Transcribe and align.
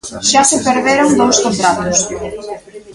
Xa 0.29 0.41
se 0.49 0.57
perderon 0.65 1.09
dous 1.19 1.37
contratos. 1.45 1.99